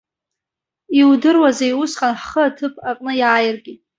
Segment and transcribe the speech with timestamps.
[0.99, 3.73] Иудыруазеи усҟан ҳхы аҭыԥ аҟны иааиргьы.